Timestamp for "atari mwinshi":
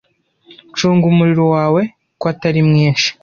2.33-3.09